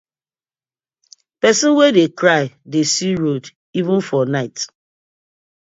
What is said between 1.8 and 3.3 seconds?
dey cry dey see